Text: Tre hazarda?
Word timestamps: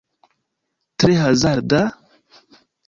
Tre 0.97 1.19
hazarda? 1.21 1.85